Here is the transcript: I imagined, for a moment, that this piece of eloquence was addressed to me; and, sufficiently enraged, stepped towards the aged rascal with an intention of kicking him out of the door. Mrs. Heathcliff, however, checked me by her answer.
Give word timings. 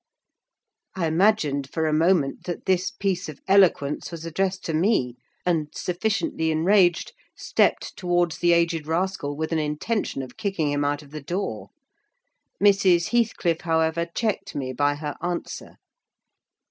I 0.95 1.05
imagined, 1.05 1.69
for 1.69 1.85
a 1.85 1.93
moment, 1.93 2.45
that 2.45 2.65
this 2.65 2.89
piece 2.89 3.29
of 3.29 3.39
eloquence 3.47 4.09
was 4.11 4.25
addressed 4.25 4.65
to 4.65 4.73
me; 4.73 5.15
and, 5.45 5.67
sufficiently 5.75 6.49
enraged, 6.49 7.13
stepped 7.37 7.95
towards 7.95 8.39
the 8.39 8.51
aged 8.51 8.87
rascal 8.87 9.37
with 9.37 9.51
an 9.51 9.59
intention 9.59 10.23
of 10.23 10.37
kicking 10.37 10.71
him 10.71 10.83
out 10.83 11.03
of 11.03 11.11
the 11.11 11.21
door. 11.21 11.69
Mrs. 12.59 13.09
Heathcliff, 13.09 13.61
however, 13.61 14.07
checked 14.15 14.55
me 14.55 14.73
by 14.73 14.95
her 14.95 15.13
answer. 15.21 15.75